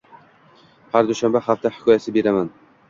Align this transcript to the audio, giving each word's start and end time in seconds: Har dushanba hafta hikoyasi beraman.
Har 0.95 1.11
dushanba 1.11 1.43
hafta 1.51 1.75
hikoyasi 1.77 2.17
beraman. 2.19 2.53